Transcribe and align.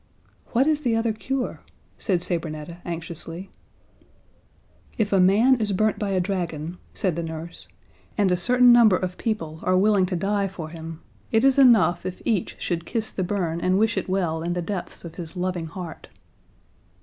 "What 0.47 0.65
is 0.65 0.81
the 0.81 0.95
other 0.95 1.13
cure?" 1.13 1.61
said 1.99 2.23
Sabrinetta 2.23 2.81
anxiously. 2.83 3.51
"If 4.97 5.13
a 5.13 5.19
man 5.19 5.61
is 5.61 5.73
burnt 5.73 5.99
by 5.99 6.09
a 6.09 6.19
dragon," 6.19 6.79
said 6.91 7.15
the 7.15 7.21
nurse, 7.21 7.67
"and 8.17 8.31
a 8.31 8.35
certain 8.35 8.73
number 8.73 8.95
of 8.97 9.19
people 9.19 9.59
are 9.61 9.77
willing 9.77 10.07
to 10.07 10.15
die 10.15 10.47
for 10.47 10.69
him, 10.69 11.01
it 11.31 11.43
is 11.43 11.59
enough 11.59 12.03
if 12.03 12.19
each 12.25 12.55
should 12.59 12.87
kiss 12.87 13.11
the 13.11 13.23
burn 13.23 13.61
and 13.61 13.77
wish 13.77 13.95
it 13.95 14.09
well 14.09 14.41
in 14.41 14.53
the 14.53 14.61
depths 14.63 15.05
of 15.05 15.13
his 15.17 15.37
loving 15.37 15.67
heart." 15.67 16.07